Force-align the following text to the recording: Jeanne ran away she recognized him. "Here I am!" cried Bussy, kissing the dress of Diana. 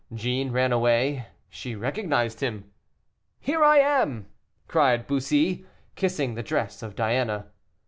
Jeanne 0.11 0.51
ran 0.51 0.71
away 0.71 1.27
she 1.47 1.75
recognized 1.75 2.39
him. 2.39 2.71
"Here 3.39 3.63
I 3.63 3.77
am!" 3.77 4.25
cried 4.67 5.05
Bussy, 5.05 5.63
kissing 5.93 6.33
the 6.33 6.41
dress 6.41 6.81
of 6.81 6.95
Diana. 6.95 7.51